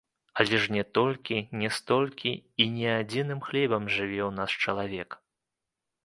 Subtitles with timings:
[0.41, 2.31] Але ж не толькі, не столькі
[2.65, 5.09] і не адзіным хлебам жыве ў нас чалавек.